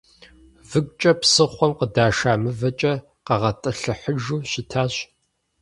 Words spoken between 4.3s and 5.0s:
щытащ.